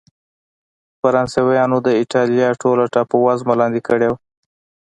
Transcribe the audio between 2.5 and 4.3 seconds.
ټوله ټاپو وزمه لاندې کړې وه.